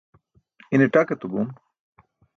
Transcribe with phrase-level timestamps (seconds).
[0.73, 1.49] ine ṭak etu bom